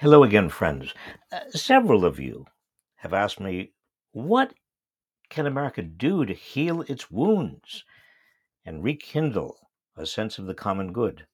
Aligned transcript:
Hello 0.00 0.22
again, 0.22 0.48
friends. 0.48 0.94
Uh, 1.32 1.40
several 1.50 2.04
of 2.04 2.20
you 2.20 2.46
have 2.98 3.12
asked 3.12 3.40
me, 3.40 3.72
what 4.12 4.54
can 5.28 5.44
America 5.44 5.82
do 5.82 6.24
to 6.24 6.34
heal 6.34 6.82
its 6.82 7.10
wounds 7.10 7.82
and 8.64 8.84
rekindle 8.84 9.58
a 9.96 10.06
sense 10.06 10.38
of 10.38 10.46
the 10.46 10.54
common 10.54 10.92
good? 10.92 11.26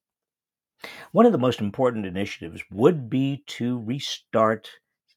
One 1.13 1.27
of 1.27 1.33
the 1.33 1.37
most 1.37 1.61
important 1.61 2.07
initiatives 2.07 2.63
would 2.71 3.11
be 3.11 3.45
to 3.49 3.81
restart 3.81 4.71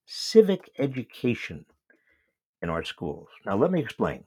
civic 0.06 0.70
education 0.78 1.68
in 2.62 2.70
our 2.70 2.84
schools. 2.84 3.30
Now, 3.46 3.56
let 3.56 3.72
me 3.72 3.80
explain. 3.80 4.26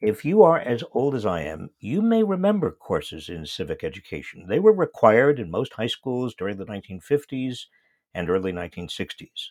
If 0.00 0.24
you 0.24 0.42
are 0.42 0.58
as 0.58 0.82
old 0.90 1.14
as 1.14 1.24
I 1.24 1.42
am, 1.42 1.70
you 1.78 2.02
may 2.02 2.24
remember 2.24 2.72
courses 2.72 3.28
in 3.28 3.46
civic 3.46 3.84
education. 3.84 4.46
They 4.48 4.58
were 4.58 4.72
required 4.72 5.38
in 5.38 5.52
most 5.52 5.74
high 5.74 5.86
schools 5.86 6.34
during 6.34 6.56
the 6.56 6.66
1950s 6.66 7.66
and 8.14 8.28
early 8.28 8.52
1960s. 8.52 9.50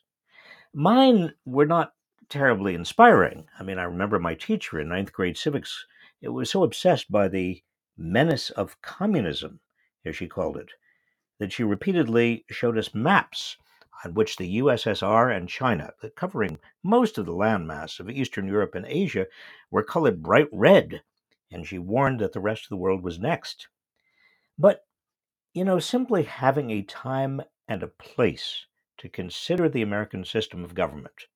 Mine 0.74 1.34
were 1.46 1.66
not 1.66 1.94
terribly 2.30 2.76
inspiring. 2.76 3.48
I 3.60 3.64
mean, 3.64 3.80
I 3.80 3.84
remember 3.84 4.20
my 4.20 4.36
teacher 4.36 4.80
in 4.80 4.90
ninth 4.90 5.12
grade 5.12 5.38
civics, 5.38 5.86
it 6.22 6.30
was 6.30 6.50
so 6.50 6.64
obsessed 6.64 7.12
by 7.12 7.28
the 7.28 7.64
menace 7.98 8.50
of 8.52 8.82
communism, 8.82 9.60
as 10.06 10.16
she 10.16 10.28
called 10.28 10.58
it, 10.58 10.72
that 11.40 11.52
she 11.52 11.64
repeatedly 11.64 12.46
showed 12.50 12.78
us 12.78 12.94
maps 12.94 13.58
on 14.06 14.14
which 14.14 14.38
the 14.38 14.60
USSR 14.60 15.36
and 15.36 15.50
China, 15.50 15.92
covering 16.16 16.60
most 16.84 17.18
of 17.18 17.26
the 17.26 17.34
landmass 17.34 18.00
of 18.00 18.10
Eastern 18.10 18.48
Europe 18.48 18.76
and 18.76 18.86
Asia, 18.86 19.28
were 19.72 19.84
colored 19.84 20.24
bright 20.24 20.48
red, 20.52 21.02
and 21.52 21.68
she 21.68 21.80
warned 21.80 22.20
that 22.20 22.34
the 22.34 22.40
rest 22.40 22.64
of 22.66 22.70
the 22.70 22.78
world 22.78 23.04
was 23.04 23.20
next. 23.20 23.68
But, 24.58 24.86
you 25.54 25.66
know, 25.66 25.80
simply 25.80 26.24
having 26.24 26.70
a 26.70 26.84
time 26.84 27.42
and 27.70 27.82
a 27.84 27.88
place 27.88 28.66
to 28.98 29.08
consider 29.08 29.70
the 29.70 29.82
American 29.82 30.26
system 30.26 30.66
of 30.66 30.76
government 30.76 31.28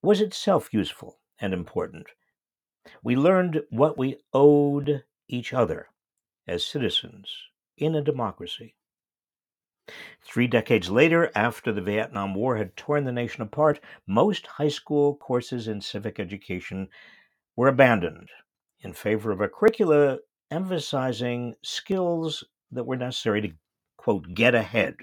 was 0.00 0.22
itself 0.22 0.72
useful 0.72 1.18
and 1.38 1.52
important. 1.52 2.06
We 3.02 3.16
learned 3.16 3.62
what 3.68 3.98
we 3.98 4.16
owed 4.32 5.04
each 5.28 5.52
other 5.52 5.88
as 6.46 6.64
citizens 6.64 7.30
in 7.76 7.94
a 7.94 8.02
democracy. 8.02 8.76
Three 10.22 10.46
decades 10.46 10.88
later, 10.88 11.30
after 11.34 11.72
the 11.72 11.82
Vietnam 11.82 12.34
War 12.34 12.56
had 12.56 12.76
torn 12.76 13.04
the 13.04 13.12
nation 13.12 13.42
apart, 13.42 13.80
most 14.06 14.46
high 14.46 14.68
school 14.68 15.16
courses 15.16 15.66
in 15.66 15.80
civic 15.80 16.20
education 16.20 16.88
were 17.56 17.68
abandoned 17.68 18.30
in 18.80 18.92
favor 18.92 19.32
of 19.32 19.40
a 19.40 19.48
curricula 19.48 20.18
emphasizing 20.50 21.54
skills 21.62 22.44
that 22.70 22.84
were 22.84 22.96
necessary 22.96 23.42
to, 23.42 23.52
quote, 23.96 24.32
get 24.32 24.54
ahead. 24.54 24.96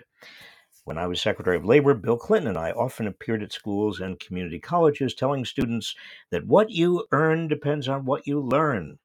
When 0.87 0.97
I 0.97 1.05
was 1.07 1.19
Secretary 1.19 1.57
of 1.57 1.65
Labor, 1.65 1.93
Bill 1.93 2.15
Clinton 2.15 2.47
and 2.47 2.57
I 2.57 2.71
often 2.71 3.07
appeared 3.07 3.43
at 3.43 3.51
schools 3.51 3.99
and 3.99 4.17
community 4.21 4.57
colleges 4.57 5.13
telling 5.13 5.43
students 5.43 5.93
that 6.29 6.47
what 6.47 6.69
you 6.69 7.05
earn 7.11 7.49
depends 7.49 7.89
on 7.89 8.05
what 8.05 8.25
you 8.25 8.39
learn. 8.39 8.97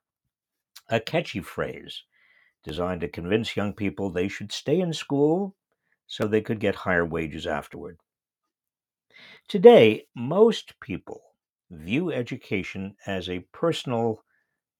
A 0.88 1.00
catchy 1.00 1.40
phrase 1.40 2.04
designed 2.62 3.00
to 3.00 3.08
convince 3.08 3.56
young 3.56 3.72
people 3.72 4.10
they 4.10 4.28
should 4.28 4.52
stay 4.52 4.78
in 4.78 4.92
school 4.92 5.56
so 6.06 6.28
they 6.28 6.40
could 6.40 6.60
get 6.60 6.76
higher 6.76 7.04
wages 7.04 7.48
afterward. 7.48 7.98
Today, 9.48 10.06
most 10.14 10.78
people 10.78 11.34
view 11.68 12.12
education 12.12 12.94
as 13.06 13.28
a 13.28 13.44
personal 13.50 14.22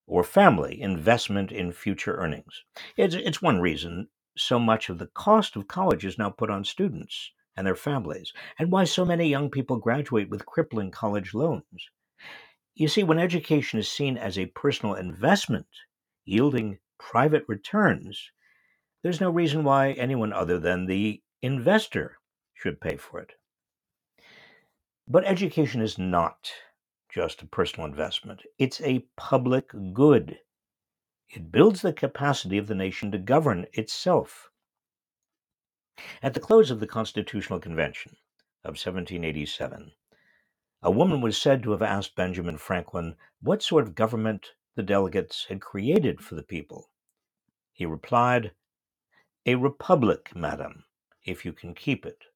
or 0.06 0.23
family 0.23 0.80
investment 0.80 1.50
in 1.50 1.73
future 1.73 2.14
earnings. 2.14 2.62
It's, 2.97 3.17
it's 3.17 3.42
one 3.42 3.61
reason 3.61 4.06
so 4.36 4.58
much 4.58 4.88
of 4.88 4.98
the 4.98 5.08
cost 5.08 5.56
of 5.56 5.69
college 5.69 6.05
is 6.05 6.19
now 6.19 6.30
put 6.30 6.50
on 6.50 6.64
students 6.64 7.33
and 7.56 7.66
their 7.66 7.77
families, 7.77 8.33
and 8.58 8.72
why 8.72 8.84
so 8.84 9.05
many 9.05 9.28
young 9.28 9.50
people 9.50 9.77
graduate 9.77 10.30
with 10.30 10.47
crippling 10.47 10.91
college 10.91 11.34
loans. 11.34 11.91
You 12.74 12.89
see, 12.89 13.02
when 13.02 13.19
education 13.19 13.78
is 13.78 13.91
seen 13.91 14.16
as 14.16 14.39
a 14.39 14.47
personal 14.47 14.95
investment 14.95 15.67
yielding 16.24 16.79
private 16.98 17.45
returns, 17.46 18.30
there's 19.02 19.20
no 19.20 19.30
reason 19.30 19.64
why 19.64 19.92
anyone 19.92 20.33
other 20.33 20.58
than 20.58 20.86
the 20.86 21.20
investor 21.42 22.18
should 22.55 22.80
pay 22.80 22.96
for 22.96 23.20
it. 23.20 23.33
But 25.08 25.24
education 25.24 25.83
is 25.83 25.98
not 25.98 26.51
just 27.12 27.42
a 27.42 27.46
personal 27.46 27.86
investment, 27.86 28.42
it's 28.58 28.80
a 28.80 29.05
public 29.17 29.70
good. 29.92 30.39
It 31.33 31.51
builds 31.51 31.81
the 31.81 31.95
capacity 31.95 32.59
of 32.59 32.67
the 32.67 32.75
nation 32.75 33.11
to 33.11 33.19
govern 33.19 33.67
itself. 33.73 34.51
At 36.23 36.35
the 36.35 36.41
close 36.41 36.70
of 36.70 36.79
the 36.79 36.87
Constitutional 36.87 37.59
Convention 37.59 38.19
of 38.65 38.73
1787, 38.73 39.93
a 40.83 40.91
woman 40.91 41.23
was 41.23 41.41
said 41.41 41.63
to 41.63 41.70
have 41.70 41.81
asked 41.81 42.17
Benjamin 42.17 42.59
Franklin 42.59 43.17
what 43.41 43.63
sort 43.63 43.85
of 43.85 43.95
government 43.95 44.53
the 44.75 44.83
delegates 44.83 45.47
had 45.47 45.63
created 45.63 46.20
for 46.20 46.35
the 46.35 46.43
people. 46.43 46.91
He 47.73 47.87
replied, 47.87 48.53
A 49.47 49.55
republic, 49.55 50.37
madam, 50.37 50.85
if 51.25 51.47
you 51.47 51.55
can 51.55 51.75
keep 51.75 52.05
it. 52.05 52.27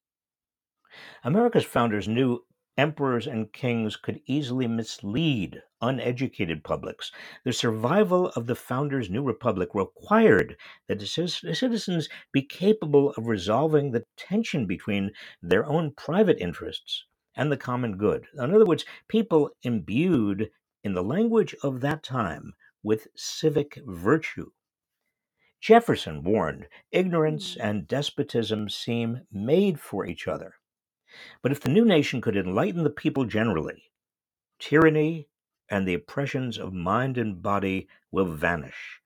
America's 1.22 1.66
founders 1.66 2.08
knew 2.08 2.45
emperors 2.76 3.26
and 3.26 3.52
kings 3.52 3.96
could 3.96 4.20
easily 4.26 4.66
mislead 4.66 5.62
uneducated 5.80 6.62
publics. 6.64 7.12
The 7.44 7.52
survival 7.52 8.28
of 8.30 8.46
the 8.46 8.54
founders' 8.54 9.10
new 9.10 9.22
republic 9.22 9.74
required 9.74 10.56
that 10.88 11.00
citizens 11.02 12.08
be 12.32 12.42
capable 12.42 13.10
of 13.10 13.26
resolving 13.26 13.90
the 13.90 14.04
tension 14.16 14.66
between 14.66 15.12
their 15.42 15.64
own 15.66 15.92
private 15.92 16.38
interests 16.38 17.04
and 17.34 17.52
the 17.52 17.56
common 17.56 17.96
good. 17.96 18.26
In 18.34 18.54
other 18.54 18.64
words, 18.64 18.84
people 19.08 19.50
imbued 19.62 20.50
in 20.82 20.94
the 20.94 21.04
language 21.04 21.54
of 21.62 21.80
that 21.80 22.02
time 22.02 22.54
with 22.82 23.08
civic 23.16 23.78
virtue. 23.86 24.50
Jefferson 25.60 26.22
warned 26.22 26.68
ignorance 26.92 27.54
hmm. 27.54 27.60
and 27.60 27.88
despotism 27.88 28.68
seem 28.68 29.26
made 29.32 29.80
for 29.80 30.06
each 30.06 30.28
other. 30.28 30.54
But 31.42 31.52
if 31.52 31.60
the 31.60 31.70
new 31.70 31.84
nation 31.84 32.20
could 32.20 32.36
enlighten 32.36 32.84
the 32.84 32.90
people 32.90 33.24
generally, 33.24 33.90
tyranny 34.58 35.28
and 35.68 35.86
the 35.86 35.94
oppressions 35.94 36.58
of 36.58 36.72
mind 36.72 37.18
and 37.18 37.42
body 37.42 37.88
will 38.10 38.26
vanish 38.26 39.00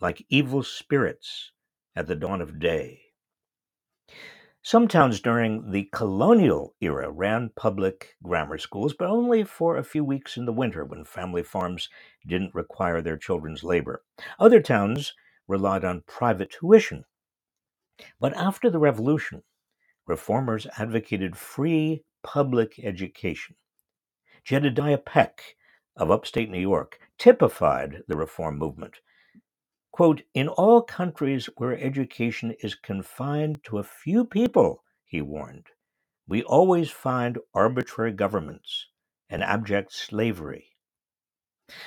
like 0.00 0.24
evil 0.28 0.62
spirits 0.62 1.52
at 1.94 2.06
the 2.06 2.16
dawn 2.16 2.40
of 2.40 2.58
day. 2.58 3.00
Some 4.62 4.88
towns 4.88 5.20
during 5.20 5.70
the 5.70 5.88
colonial 5.92 6.74
era 6.80 7.10
ran 7.10 7.50
public 7.56 8.16
grammar 8.22 8.58
schools, 8.58 8.92
but 8.92 9.08
only 9.08 9.42
for 9.42 9.76
a 9.76 9.84
few 9.84 10.04
weeks 10.04 10.36
in 10.36 10.44
the 10.44 10.52
winter 10.52 10.84
when 10.84 11.04
family 11.04 11.42
farms 11.42 11.88
didn't 12.26 12.54
require 12.54 13.00
their 13.00 13.16
children's 13.16 13.64
labor. 13.64 14.04
Other 14.38 14.60
towns 14.60 15.14
relied 15.48 15.84
on 15.84 16.02
private 16.06 16.50
tuition. 16.50 17.04
But 18.18 18.36
after 18.36 18.68
the 18.70 18.78
revolution, 18.78 19.42
reformers 20.10 20.66
advocated 20.76 21.36
free 21.36 22.02
public 22.22 22.78
education. 22.82 23.54
Jedediah 24.44 24.98
Peck 24.98 25.56
of 25.96 26.10
upstate 26.10 26.50
New 26.50 26.60
York 26.60 26.98
typified 27.16 28.02
the 28.08 28.16
reform 28.16 28.58
movement. 28.58 28.96
Quote, 29.92 30.22
in 30.34 30.48
all 30.48 30.82
countries 30.82 31.48
where 31.56 31.78
education 31.78 32.54
is 32.60 32.74
confined 32.74 33.62
to 33.64 33.78
a 33.78 33.84
few 33.84 34.24
people, 34.24 34.82
he 35.04 35.22
warned, 35.22 35.66
we 36.26 36.42
always 36.42 36.90
find 36.90 37.38
arbitrary 37.54 38.12
governments 38.12 38.86
and 39.28 39.42
abject 39.42 39.92
slavery. 39.92 40.76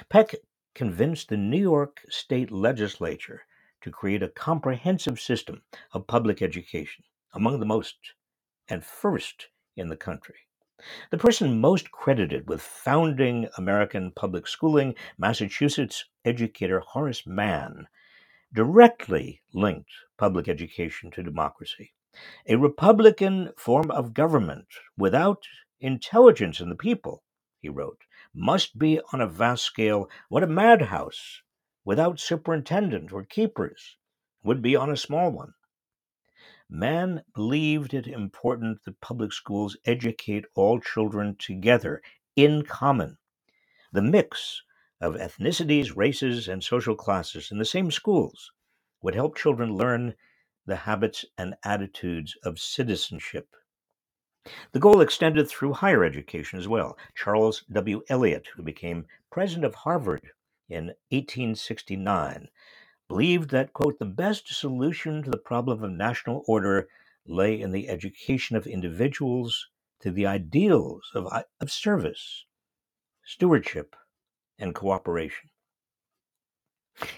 Peck 0.10 0.36
convinced 0.76 1.30
the 1.30 1.38
New 1.38 1.62
York 1.62 2.02
state 2.10 2.52
legislature 2.52 3.42
to 3.82 3.92
create 3.92 4.24
a 4.24 4.30
comprehensive 4.30 5.20
system 5.20 5.62
of 5.92 6.08
public 6.08 6.42
education, 6.42 7.04
among 7.34 7.60
the 7.60 7.66
most 7.66 7.96
and 8.68 8.84
first 8.84 9.48
in 9.76 9.90
the 9.90 9.98
country. 9.98 10.36
The 11.12 11.18
person 11.18 11.62
most 11.62 11.92
credited 11.92 12.48
with 12.50 12.62
founding 12.62 13.48
American 13.58 14.12
public 14.12 14.48
schooling, 14.48 14.96
Massachusetts 15.18 16.06
educator 16.26 16.80
Horace 16.82 17.26
Mann, 17.26 17.88
directly 18.54 19.42
linked 19.54 19.92
public 20.18 20.48
education 20.48 21.10
to 21.12 21.24
democracy. 21.24 21.94
A 22.48 22.58
Republican 22.58 23.52
form 23.58 23.90
of 23.92 24.14
government 24.14 24.68
without 24.98 25.44
intelligence 25.80 26.60
in 26.60 26.70
the 26.70 26.76
people, 26.76 27.24
he 27.60 27.70
wrote, 27.70 28.02
must 28.34 28.78
be 28.78 29.00
on 29.12 29.22
a 29.22 29.28
vast 29.28 29.64
scale 29.64 30.10
what 30.30 30.44
a 30.44 30.48
madhouse 30.48 31.42
without 31.86 32.20
superintendent 32.20 33.12
or 33.12 33.24
keepers 33.24 33.98
would 34.44 34.62
be 34.62 34.76
on 34.76 34.90
a 34.90 34.98
small 34.98 35.32
one. 35.32 35.54
Mann 36.76 37.24
believed 37.36 37.94
it 37.94 38.08
important 38.08 38.84
that 38.84 39.00
public 39.00 39.32
schools 39.32 39.78
educate 39.86 40.46
all 40.56 40.80
children 40.80 41.36
together, 41.36 42.02
in 42.36 42.64
common. 42.64 43.20
The 43.92 44.02
mix 44.02 44.64
of 45.00 45.14
ethnicities, 45.14 45.96
races, 45.96 46.48
and 46.48 46.64
social 46.64 46.96
classes 46.96 47.52
in 47.52 47.60
the 47.60 47.64
same 47.64 47.92
schools 47.92 48.52
would 49.04 49.14
help 49.14 49.38
children 49.38 49.76
learn 49.76 50.16
the 50.66 50.76
habits 50.76 51.24
and 51.38 51.54
attitudes 51.64 52.36
of 52.44 52.58
citizenship. 52.58 53.50
The 54.72 54.80
goal 54.80 55.00
extended 55.02 55.48
through 55.48 55.74
higher 55.74 56.04
education 56.04 56.58
as 56.58 56.68
well. 56.68 56.98
Charles 57.14 57.66
W. 57.72 58.02
Eliot, 58.10 58.48
who 58.56 58.64
became 58.64 59.06
president 59.30 59.66
of 59.66 59.76
Harvard 59.76 60.32
in 60.70 60.86
1869, 61.12 62.50
believed 63.08 63.50
that, 63.52 63.74
quote, 63.74 64.00
the 64.00 64.06
best 64.06 64.48
solution 64.48 65.24
to 65.24 65.30
the 65.30 65.38
problem 65.38 65.84
of 65.84 65.92
national 65.92 66.44
order 66.48 66.88
lay 67.26 67.60
in 67.60 67.72
the 67.72 67.90
education 67.90 68.56
of 68.56 68.68
individuals 68.68 69.68
to 70.02 70.12
the 70.12 70.26
ideals 70.26 71.10
of, 71.16 71.28
uh, 71.32 71.44
of 71.62 71.72
service, 71.72 72.46
stewardship, 73.24 73.96
and 74.60 74.76
cooperation. 74.76 75.50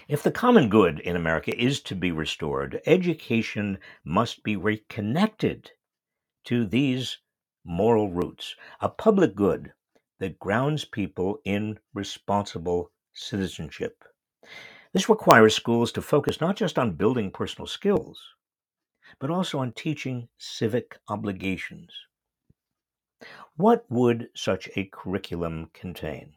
If 0.08 0.22
the 0.22 0.30
common 0.30 0.68
good 0.68 1.00
in 1.00 1.16
America 1.16 1.54
is 1.54 1.80
to 1.82 1.94
be 1.94 2.10
restored, 2.10 2.80
education 2.86 3.78
must 4.04 4.42
be 4.42 4.56
reconnected 4.56 5.70
to 6.44 6.64
these 6.66 7.18
moral 7.64 8.10
roots, 8.10 8.54
a 8.80 8.88
public 8.88 9.34
good 9.34 9.72
that 10.18 10.38
grounds 10.38 10.84
people 10.84 11.40
in 11.44 11.78
responsible 11.92 12.90
citizenship. 13.12 14.02
This 14.96 15.10
requires 15.10 15.54
schools 15.54 15.92
to 15.92 16.00
focus 16.00 16.40
not 16.40 16.56
just 16.56 16.78
on 16.78 16.96
building 16.96 17.30
personal 17.30 17.66
skills, 17.66 18.18
but 19.18 19.30
also 19.30 19.58
on 19.58 19.72
teaching 19.72 20.30
civic 20.38 20.96
obligations. 21.06 21.92
What 23.56 23.84
would 23.90 24.30
such 24.34 24.70
a 24.74 24.86
curriculum 24.86 25.68
contain? 25.74 26.32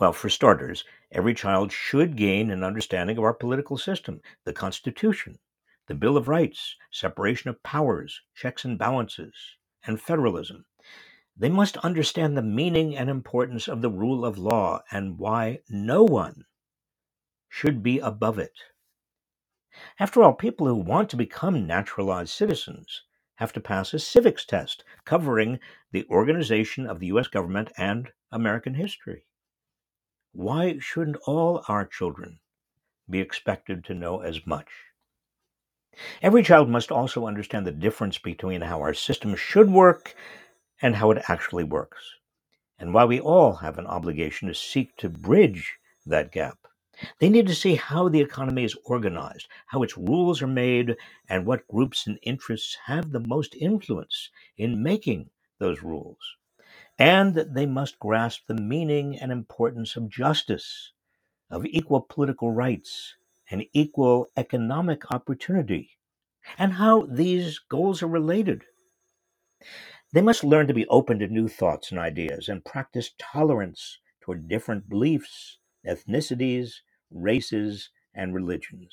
Well, 0.00 0.12
for 0.12 0.28
starters, 0.28 0.82
every 1.12 1.32
child 1.32 1.70
should 1.70 2.16
gain 2.16 2.50
an 2.50 2.64
understanding 2.64 3.16
of 3.18 3.22
our 3.22 3.34
political 3.34 3.78
system, 3.78 4.20
the 4.44 4.52
Constitution, 4.52 5.38
the 5.86 5.94
Bill 5.94 6.16
of 6.16 6.26
Rights, 6.26 6.74
separation 6.90 7.50
of 7.50 7.62
powers, 7.62 8.20
checks 8.34 8.64
and 8.64 8.76
balances, 8.76 9.36
and 9.86 10.00
federalism. 10.02 10.64
They 11.36 11.50
must 11.50 11.76
understand 11.76 12.36
the 12.36 12.42
meaning 12.42 12.96
and 12.96 13.08
importance 13.08 13.68
of 13.68 13.80
the 13.80 13.90
rule 13.90 14.24
of 14.24 14.38
law 14.38 14.82
and 14.90 15.20
why 15.20 15.60
no 15.68 16.02
one 16.02 16.46
should 17.50 17.82
be 17.82 17.98
above 17.98 18.38
it. 18.38 18.58
After 19.98 20.22
all, 20.22 20.32
people 20.32 20.66
who 20.66 20.76
want 20.76 21.10
to 21.10 21.16
become 21.16 21.66
naturalized 21.66 22.30
citizens 22.30 23.02
have 23.34 23.52
to 23.52 23.60
pass 23.60 23.92
a 23.92 23.98
civics 23.98 24.46
test 24.46 24.84
covering 25.04 25.58
the 25.92 26.06
organization 26.08 26.86
of 26.86 27.00
the 27.00 27.08
U.S. 27.08 27.28
government 27.28 27.70
and 27.76 28.10
American 28.32 28.74
history. 28.74 29.26
Why 30.32 30.78
shouldn't 30.78 31.16
all 31.26 31.64
our 31.66 31.84
children 31.84 32.38
be 33.08 33.20
expected 33.20 33.84
to 33.84 33.94
know 33.94 34.20
as 34.20 34.46
much? 34.46 34.68
Every 36.22 36.44
child 36.44 36.68
must 36.68 36.92
also 36.92 37.26
understand 37.26 37.66
the 37.66 37.72
difference 37.72 38.16
between 38.16 38.60
how 38.60 38.80
our 38.80 38.94
system 38.94 39.34
should 39.34 39.70
work 39.70 40.14
and 40.80 40.94
how 40.94 41.10
it 41.10 41.24
actually 41.28 41.64
works, 41.64 42.14
and 42.78 42.94
why 42.94 43.04
we 43.04 43.18
all 43.20 43.56
have 43.56 43.76
an 43.76 43.86
obligation 43.86 44.46
to 44.48 44.54
seek 44.54 44.96
to 44.98 45.08
bridge 45.08 45.78
that 46.06 46.30
gap. 46.30 46.59
They 47.18 47.28
need 47.28 47.46
to 47.46 47.54
see 47.54 47.76
how 47.76 48.08
the 48.08 48.20
economy 48.20 48.64
is 48.64 48.76
organized, 48.84 49.48
how 49.66 49.82
its 49.82 49.96
rules 49.96 50.42
are 50.42 50.46
made, 50.46 50.96
and 51.28 51.46
what 51.46 51.68
groups 51.68 52.06
and 52.06 52.18
interests 52.22 52.76
have 52.86 53.10
the 53.10 53.20
most 53.20 53.54
influence 53.54 54.30
in 54.56 54.82
making 54.82 55.30
those 55.58 55.82
rules. 55.82 56.18
And 56.98 57.34
they 57.34 57.66
must 57.66 57.98
grasp 57.98 58.42
the 58.46 58.54
meaning 58.54 59.18
and 59.18 59.32
importance 59.32 59.96
of 59.96 60.10
justice, 60.10 60.92
of 61.50 61.66
equal 61.66 62.02
political 62.02 62.50
rights, 62.52 63.14
and 63.50 63.64
equal 63.72 64.28
economic 64.36 65.10
opportunity, 65.10 65.98
and 66.58 66.74
how 66.74 67.06
these 67.06 67.58
goals 67.58 68.02
are 68.02 68.08
related. 68.08 68.64
They 70.12 70.22
must 70.22 70.44
learn 70.44 70.66
to 70.66 70.74
be 70.74 70.86
open 70.88 71.18
to 71.20 71.28
new 71.28 71.48
thoughts 71.48 71.90
and 71.90 72.00
ideas 72.00 72.48
and 72.48 72.64
practice 72.64 73.12
tolerance 73.18 73.98
toward 74.20 74.48
different 74.48 74.88
beliefs, 74.88 75.58
ethnicities, 75.86 76.80
races, 77.10 77.90
and 78.14 78.34
religions. 78.34 78.92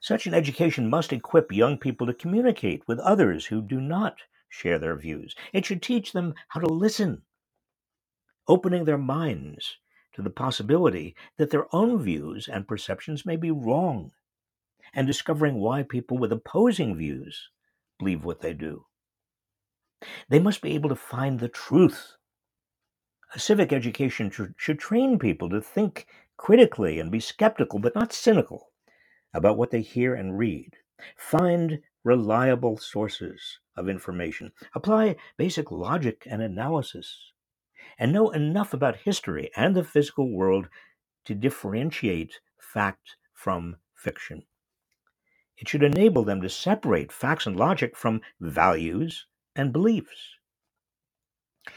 Such 0.00 0.26
an 0.26 0.34
education 0.34 0.88
must 0.88 1.12
equip 1.12 1.52
young 1.52 1.76
people 1.76 2.06
to 2.06 2.14
communicate 2.14 2.82
with 2.88 2.98
others 3.00 3.46
who 3.46 3.60
do 3.60 3.80
not 3.80 4.16
share 4.48 4.78
their 4.78 4.96
views. 4.96 5.34
It 5.52 5.66
should 5.66 5.82
teach 5.82 6.12
them 6.12 6.34
how 6.48 6.60
to 6.60 6.66
listen, 6.66 7.22
opening 8.46 8.84
their 8.84 8.98
minds 8.98 9.76
to 10.14 10.22
the 10.22 10.30
possibility 10.30 11.14
that 11.36 11.50
their 11.50 11.72
own 11.74 12.02
views 12.02 12.48
and 12.48 12.66
perceptions 12.66 13.26
may 13.26 13.36
be 13.36 13.50
wrong, 13.50 14.12
and 14.94 15.06
discovering 15.06 15.56
why 15.56 15.82
people 15.82 16.16
with 16.16 16.32
opposing 16.32 16.96
views 16.96 17.50
believe 17.98 18.24
what 18.24 18.40
they 18.40 18.54
do. 18.54 18.86
They 20.28 20.38
must 20.38 20.62
be 20.62 20.74
able 20.74 20.88
to 20.88 20.96
find 20.96 21.38
the 21.38 21.48
truth. 21.48 22.16
A 23.34 23.38
civic 23.38 23.72
education 23.72 24.30
should, 24.30 24.78
train 24.78 25.18
people 25.18 25.50
to 25.50 25.60
think 25.60 26.06
critically 26.38 26.98
and 26.98 27.12
be 27.12 27.20
skeptical, 27.20 27.78
but 27.78 27.94
not 27.94 28.14
cynical, 28.14 28.70
about 29.34 29.58
what 29.58 29.70
they 29.70 29.82
hear 29.82 30.14
and 30.14 30.38
read. 30.38 30.72
Find 31.16 31.82
reliable 32.04 32.78
sources 32.78 33.58
of 33.76 33.88
information. 33.88 34.52
Apply 34.74 35.16
basic 35.36 35.70
logic 35.70 36.26
and 36.30 36.40
analysis 36.40 37.32
and 37.98 38.12
know 38.12 38.30
enough 38.30 38.72
about 38.72 38.96
history 38.96 39.50
and 39.56 39.74
the 39.74 39.84
physical 39.84 40.32
world 40.32 40.68
to 41.24 41.34
differentiate 41.34 42.40
fact 42.58 43.16
from 43.34 43.76
fiction. 43.94 44.44
It 45.56 45.68
should 45.68 45.82
enable 45.82 46.24
them 46.24 46.40
to 46.42 46.48
separate 46.48 47.12
facts 47.12 47.46
and 47.46 47.56
logic 47.56 47.96
from 47.96 48.20
values 48.40 49.26
and 49.56 49.72
beliefs. 49.72 50.36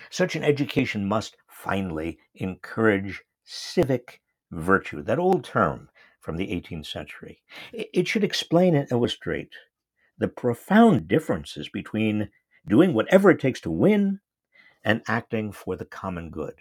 Such 0.09 0.35
an 0.35 0.43
education 0.43 1.07
must 1.07 1.35
finally 1.47 2.19
encourage 2.35 3.23
civic 3.43 4.20
virtue, 4.51 5.01
that 5.03 5.19
old 5.19 5.43
term 5.43 5.89
from 6.19 6.37
the 6.37 6.47
18th 6.47 6.85
century. 6.85 7.41
It 7.73 8.07
should 8.07 8.23
explain 8.23 8.75
and 8.75 8.91
illustrate 8.91 9.53
the 10.17 10.27
profound 10.27 11.07
differences 11.07 11.67
between 11.69 12.29
doing 12.67 12.93
whatever 12.93 13.31
it 13.31 13.39
takes 13.39 13.59
to 13.61 13.71
win 13.71 14.19
and 14.83 15.01
acting 15.07 15.51
for 15.51 15.75
the 15.75 15.85
common 15.85 16.29
good, 16.29 16.55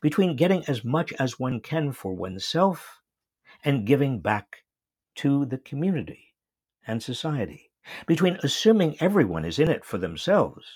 between 0.00 0.36
getting 0.36 0.64
as 0.66 0.84
much 0.84 1.12
as 1.18 1.38
one 1.38 1.60
can 1.60 1.92
for 1.92 2.14
oneself 2.14 3.00
and 3.64 3.86
giving 3.86 4.20
back 4.20 4.64
to 5.16 5.44
the 5.44 5.58
community 5.58 6.34
and 6.86 7.02
society, 7.02 7.70
between 8.06 8.38
assuming 8.42 8.96
everyone 9.00 9.44
is 9.44 9.58
in 9.58 9.68
it 9.68 9.84
for 9.84 9.98
themselves 9.98 10.66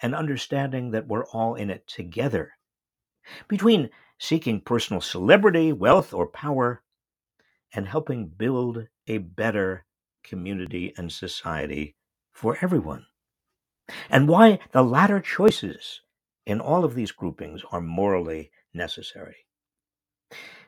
and 0.00 0.14
understanding 0.14 0.92
that 0.92 1.08
we're 1.08 1.26
all 1.26 1.56
in 1.56 1.70
it 1.70 1.86
together, 1.88 2.52
between 3.48 3.90
seeking 4.18 4.60
personal 4.60 5.00
celebrity, 5.00 5.72
wealth, 5.72 6.14
or 6.14 6.26
power, 6.28 6.82
and 7.74 7.88
helping 7.88 8.28
build 8.28 8.86
a 9.08 9.18
better 9.18 9.86
community 10.24 10.94
and 10.98 11.12
society 11.12 11.96
for 12.32 12.58
everyone 12.62 13.06
and 14.10 14.28
why 14.28 14.58
the 14.72 14.82
latter 14.82 15.20
choices 15.20 16.00
in 16.46 16.60
all 16.60 16.84
of 16.84 16.94
these 16.94 17.12
groupings 17.12 17.62
are 17.72 17.80
morally 17.80 18.50
necessary. 18.74 19.36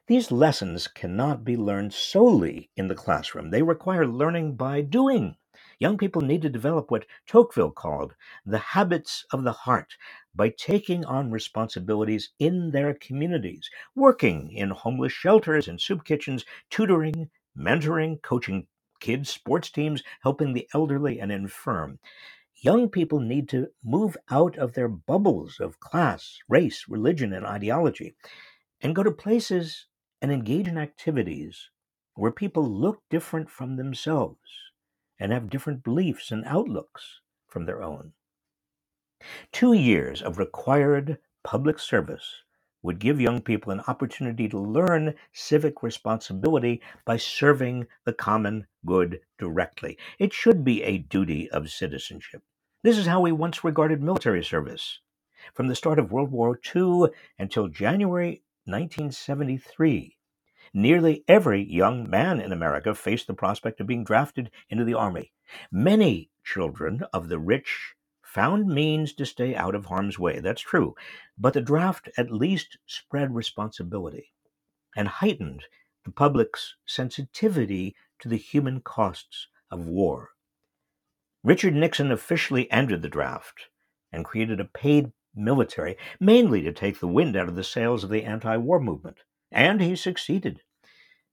These 0.07 0.30
lessons 0.33 0.88
cannot 0.88 1.45
be 1.45 1.57
learned 1.57 1.95
solely 1.95 2.71
in 2.76 2.88
the 2.88 2.95
classroom. 2.95 3.50
They 3.50 3.62
require 3.62 4.07
learning 4.07 4.57
by 4.57 4.83
doing. 4.83 5.37
Young 5.78 5.99
people 5.99 6.23
need 6.23 6.42
to 6.42 6.50
develop 6.50 6.90
what 6.90 7.07
Tocqueville 7.26 7.73
called 7.73 8.14
the 8.47 8.59
habits 8.59 9.25
of 9.33 9.45
the 9.45 9.52
heart 9.52 9.97
by 10.35 10.50
taking 10.50 11.07
on 11.07 11.30
responsibilities 11.33 12.30
in 12.38 12.73
their 12.73 12.95
communities, 12.95 13.71
working 13.97 14.52
in 14.52 14.71
homeless 14.71 15.14
shelters 15.14 15.69
and 15.69 15.80
soup 15.80 16.04
kitchens, 16.04 16.45
tutoring, 16.71 17.30
mentoring, 17.57 18.23
coaching 18.23 18.66
kids' 19.00 19.30
sports 19.30 19.71
teams, 19.71 20.02
helping 20.23 20.52
the 20.54 20.69
elderly 20.75 21.21
and 21.21 21.33
infirm 21.33 21.99
young 22.62 22.88
people 22.88 23.21
need 23.21 23.49
to 23.49 23.69
move 23.85 24.16
out 24.30 24.57
of 24.59 24.75
their 24.75 24.88
bubbles 24.88 25.61
of 25.61 25.80
class, 25.80 26.38
race, 26.49 26.87
religion, 26.88 27.33
and 27.33 27.47
ideology 27.47 28.14
and 28.83 28.95
go 28.95 29.02
to 29.02 29.11
places 29.11 29.87
and 30.21 30.31
engage 30.31 30.69
in 30.69 30.79
activities 30.79 31.71
where 32.15 32.33
people 32.33 32.69
look 32.69 33.03
different 33.11 33.50
from 33.50 33.77
themselves 33.77 34.73
and 35.19 35.33
have 35.33 35.50
different 35.50 35.83
beliefs 35.83 36.31
and 36.31 36.45
outlooks 36.47 37.21
from 37.49 37.67
their 37.67 37.83
own. 37.83 38.12
Two 39.53 39.73
years 39.73 40.23
of 40.23 40.39
required 40.39 41.19
public 41.45 41.79
service 41.79 42.43
would 42.83 42.99
give 42.99 43.21
young 43.21 43.41
people 43.41 43.73
an 43.73 43.83
opportunity 43.87 44.49
to 44.49 44.59
learn 44.59 45.15
civic 45.33 45.83
responsibility 45.83 46.81
by 47.05 47.17
serving 47.17 47.87
the 48.05 48.12
common 48.12 48.67
good 48.87 49.21
directly. 49.39 49.99
It 50.19 50.33
should 50.33 50.65
be 50.65 50.83
a 50.83 50.99
duty 50.99 51.50
of 51.50 51.71
citizenship. 51.71 52.43
This 52.83 52.97
is 52.97 53.07
how 53.07 53.21
we 53.21 53.33
once 53.33 53.62
regarded 53.62 54.03
military 54.03 54.43
service. 54.43 55.00
From 55.55 55.69
the 55.69 55.75
start 55.75 55.99
of 55.99 56.12
World 56.12 56.31
War 56.31 56.59
II 56.75 57.09
until 57.39 57.69
January 57.69 58.43
1973, 58.64 60.17
nearly 60.75 61.25
every 61.26 61.62
young 61.62 62.09
man 62.09 62.40
in 62.40 62.52
America 62.52 62.95
faced 62.95 63.26
the 63.26 63.35
prospect 63.35 63.81
of 63.81 63.87
being 63.87 64.05
drafted 64.05 64.50
into 64.69 64.85
the 64.85 64.95
Army. 64.95 65.33
Many 65.71 66.31
children 66.45 67.02
of 67.12 67.29
the 67.29 67.38
rich 67.38 67.95
found 68.23 68.69
means 68.69 69.12
to 69.14 69.26
stay 69.26 69.57
out 69.57 69.75
of 69.75 69.87
harm's 69.87 70.19
way. 70.19 70.38
That's 70.38 70.62
true. 70.62 70.95
But 71.37 71.55
the 71.55 71.61
draft 71.61 72.09
at 72.17 72.31
least 72.31 72.79
spread 72.87 73.35
responsibility 73.35 74.33
and 74.97 75.09
heightened 75.09 75.64
the 76.05 76.12
public's 76.12 76.76
sensitivity 76.87 77.97
to 78.21 78.29
the 78.29 78.37
human 78.37 78.81
costs 78.81 79.49
of 79.71 79.87
war. 79.87 80.31
Richard 81.43 81.75
Nixon 81.75 82.12
officially 82.12 82.71
ended 82.71 83.02
the 83.02 83.09
draft 83.09 83.69
and 84.12 84.25
created 84.25 84.61
a 84.61 84.64
paid 84.64 85.12
military, 85.34 85.96
mainly 86.18 86.62
to 86.62 86.72
take 86.72 87.00
the 87.00 87.08
wind 87.08 87.37
out 87.37 87.49
of 87.49 87.56
the 87.56 87.64
sails 87.64 88.04
of 88.04 88.10
the 88.10 88.25
anti 88.25 88.56
war 88.56 88.80
movement. 88.80 89.18
And 89.52 89.80
he 89.80 89.96
succeeded. 89.96 90.62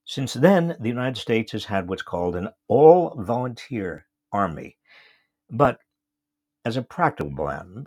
Since 0.06 0.34
then, 0.34 0.78
the 0.80 0.90
United 0.90 1.18
States 1.18 1.52
has 1.52 1.66
had 1.66 1.88
what's 1.90 2.02
called 2.02 2.36
an 2.36 2.50
all 2.68 3.22
volunteer 3.22 4.08
army. 4.32 4.78
But 5.50 5.80
as 6.64 6.76
a 6.76 6.82
practical, 6.82 7.34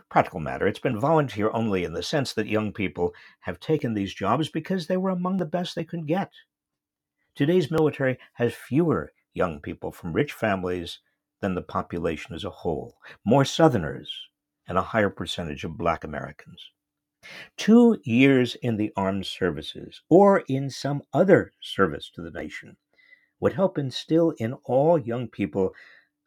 practical 0.08 0.40
matter, 0.40 0.66
it's 0.66 0.78
been 0.78 0.98
volunteer 0.98 1.50
only 1.52 1.84
in 1.84 1.92
the 1.92 2.02
sense 2.02 2.32
that 2.32 2.46
young 2.46 2.72
people 2.72 3.14
have 3.40 3.60
taken 3.60 3.94
these 3.94 4.14
jobs 4.14 4.48
because 4.48 4.86
they 4.86 4.96
were 4.96 5.10
among 5.10 5.36
the 5.36 5.44
best 5.44 5.74
they 5.74 5.84
could 5.84 6.06
get. 6.06 6.32
Today's 7.34 7.70
military 7.70 8.18
has 8.34 8.54
fewer 8.54 9.12
young 9.34 9.60
people 9.60 9.92
from 9.92 10.12
rich 10.12 10.32
families 10.32 10.98
than 11.40 11.54
the 11.54 11.62
population 11.62 12.34
as 12.34 12.44
a 12.44 12.50
whole, 12.50 12.96
more 13.24 13.44
Southerners, 13.44 14.28
and 14.70 14.78
a 14.78 14.82
higher 14.82 15.10
percentage 15.10 15.64
of 15.64 15.76
Black 15.76 16.04
Americans. 16.04 16.70
Two 17.56 17.98
years 18.04 18.54
in 18.62 18.76
the 18.76 18.92
armed 18.96 19.26
services 19.26 20.00
or 20.08 20.44
in 20.46 20.70
some 20.70 21.02
other 21.12 21.52
service 21.60 22.08
to 22.14 22.22
the 22.22 22.30
nation 22.30 22.76
would 23.40 23.52
help 23.52 23.78
instill 23.78 24.30
in 24.38 24.52
all 24.64 24.96
young 24.96 25.26
people 25.26 25.74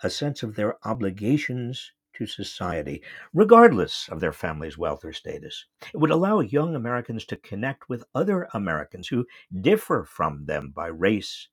a 0.04 0.10
sense 0.10 0.44
of 0.44 0.56
their 0.56 0.76
obligations 0.86 1.94
to 2.16 2.26
society, 2.26 3.02
regardless 3.34 4.10
of 4.10 4.20
their 4.20 4.34
family's 4.34 4.78
wealth 4.78 5.06
or 5.06 5.14
status. 5.14 5.66
It 5.94 5.98
would 5.98 6.12
allow 6.12 6.42
young 6.42 6.76
Americans 6.76 7.24
to 7.28 7.38
connect 7.38 7.88
with 7.88 8.04
other 8.14 8.50
Americans 8.54 9.08
who 9.08 9.26
differ 9.62 10.04
from 10.04 10.46
them 10.48 10.72
by 10.76 10.88
race, 10.88 11.48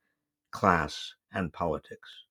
class, 0.51 1.15
and 1.33 1.53
politics. 1.53 2.25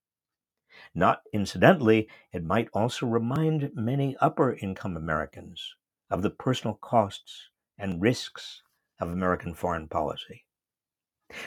Not 0.95 1.21
incidentally, 1.33 2.07
it 2.31 2.43
might 2.43 2.69
also 2.73 3.05
remind 3.05 3.71
many 3.75 4.15
upper 4.21 4.53
income 4.53 4.97
Americans 4.97 5.75
of 6.09 6.21
the 6.21 6.29
personal 6.29 6.75
costs 6.75 7.49
and 7.77 8.01
risks 8.01 8.63
of 8.99 9.09
American 9.09 9.53
foreign 9.53 9.87
policy. 9.87 10.45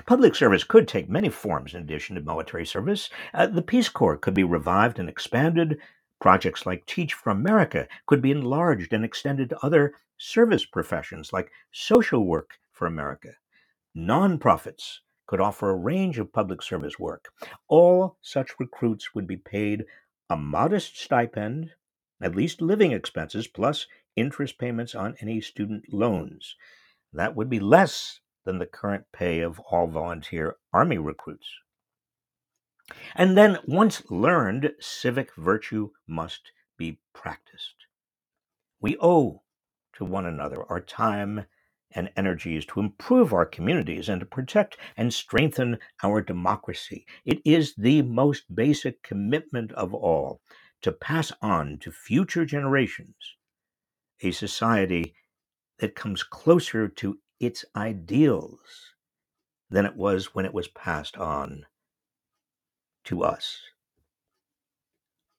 Public 0.06 0.34
service 0.34 0.62
could 0.62 0.86
take 0.86 1.08
many 1.08 1.28
forms 1.28 1.74
in 1.74 1.82
addition 1.82 2.14
to 2.14 2.22
military 2.22 2.64
service. 2.64 3.10
Uh, 3.34 3.48
the 3.48 3.62
Peace 3.62 3.88
Corps 3.88 4.16
could 4.16 4.34
be 4.34 4.44
revived 4.44 4.98
and 4.98 5.08
expanded. 5.08 5.80
Projects 6.20 6.66
like 6.66 6.86
Teach 6.86 7.14
for 7.14 7.30
America 7.30 7.88
could 8.06 8.22
be 8.22 8.30
enlarged 8.30 8.92
and 8.92 9.04
extended 9.04 9.48
to 9.48 9.64
other 9.64 9.94
service 10.18 10.64
professions 10.64 11.32
like 11.32 11.50
social 11.72 12.24
work 12.24 12.58
for 12.70 12.86
America. 12.86 13.30
Nonprofits 13.96 14.98
could 15.32 15.40
offer 15.40 15.70
a 15.70 15.74
range 15.74 16.18
of 16.18 16.30
public 16.30 16.60
service 16.60 16.98
work. 16.98 17.32
All 17.66 18.18
such 18.20 18.60
recruits 18.60 19.14
would 19.14 19.26
be 19.26 19.38
paid 19.38 19.86
a 20.28 20.36
modest 20.36 21.00
stipend, 21.00 21.70
at 22.20 22.36
least 22.36 22.60
living 22.60 22.92
expenses, 22.92 23.46
plus 23.46 23.86
interest 24.14 24.58
payments 24.58 24.94
on 24.94 25.16
any 25.22 25.40
student 25.40 25.90
loans. 25.90 26.54
That 27.14 27.34
would 27.34 27.48
be 27.48 27.60
less 27.60 28.20
than 28.44 28.58
the 28.58 28.66
current 28.66 29.06
pay 29.10 29.40
of 29.40 29.58
all 29.58 29.86
volunteer 29.86 30.56
Army 30.70 30.98
recruits. 30.98 31.48
And 33.14 33.34
then, 33.34 33.56
once 33.66 34.02
learned, 34.10 34.74
civic 34.80 35.34
virtue 35.34 35.92
must 36.06 36.52
be 36.76 36.98
practiced. 37.14 37.86
We 38.82 38.98
owe 39.00 39.44
to 39.94 40.04
one 40.04 40.26
another 40.26 40.62
our 40.68 40.82
time 40.82 41.46
and 41.94 42.10
energies 42.16 42.66
to 42.66 42.80
improve 42.80 43.32
our 43.32 43.46
communities 43.46 44.08
and 44.08 44.20
to 44.20 44.26
protect 44.26 44.76
and 44.96 45.12
strengthen 45.12 45.78
our 46.02 46.20
democracy. 46.20 47.06
It 47.24 47.40
is 47.44 47.74
the 47.76 48.02
most 48.02 48.54
basic 48.54 49.02
commitment 49.02 49.72
of 49.72 49.94
all 49.94 50.40
to 50.82 50.92
pass 50.92 51.32
on 51.40 51.78
to 51.78 51.92
future 51.92 52.44
generations 52.44 53.16
a 54.22 54.30
society 54.30 55.14
that 55.78 55.94
comes 55.94 56.22
closer 56.22 56.88
to 56.88 57.18
its 57.40 57.64
ideals 57.76 58.94
than 59.70 59.84
it 59.84 59.96
was 59.96 60.34
when 60.34 60.44
it 60.44 60.54
was 60.54 60.68
passed 60.68 61.16
on 61.16 61.66
to 63.04 63.24
us. 63.24 63.60